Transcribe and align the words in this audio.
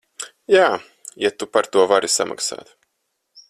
Jā, 0.53 0.63
ja 1.25 1.31
tu 1.43 1.49
par 1.57 1.71
to 1.77 1.85
vari 1.95 2.13
samaksāt. 2.17 2.77